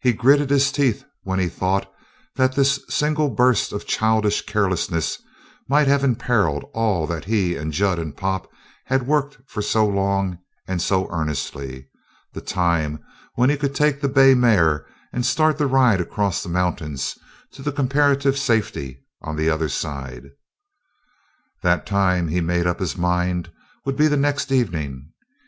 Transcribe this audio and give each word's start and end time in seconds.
He 0.00 0.12
gritted 0.12 0.50
his 0.50 0.72
teeth 0.72 1.04
when 1.22 1.38
he 1.38 1.46
thought 1.48 1.88
that 2.34 2.56
this 2.56 2.80
single 2.88 3.30
burst 3.30 3.72
of 3.72 3.86
childish 3.86 4.44
carelessness 4.44 5.22
might 5.68 5.86
have 5.86 6.02
imperiled 6.02 6.64
all 6.74 7.06
that 7.06 7.26
he 7.26 7.54
and 7.54 7.70
Jud 7.72 7.96
and 8.00 8.16
Pop 8.16 8.50
had 8.86 9.06
worked 9.06 9.38
for 9.46 9.62
so 9.62 9.86
long 9.86 10.38
and 10.66 10.82
so 10.82 11.06
earnestly 11.12 11.86
the 12.32 12.40
time 12.40 12.98
when 13.36 13.50
he 13.50 13.56
could 13.56 13.72
take 13.72 14.00
the 14.00 14.08
bay 14.08 14.34
mare 14.34 14.84
and 15.12 15.24
start 15.24 15.58
the 15.58 15.68
ride 15.68 16.00
across 16.00 16.42
the 16.42 16.48
mountains 16.48 17.16
to 17.52 17.62
the 17.62 17.70
comparative 17.70 18.36
safety 18.36 19.04
on 19.20 19.36
the 19.36 19.48
other 19.48 19.68
side. 19.68 20.24
That 21.62 21.86
time, 21.86 22.26
he 22.26 22.40
made 22.40 22.66
up 22.66 22.80
his 22.80 22.96
mind, 22.96 23.48
would 23.84 23.94
be 23.94 24.08
the 24.08 24.16
next 24.16 24.50
evening. 24.50 25.12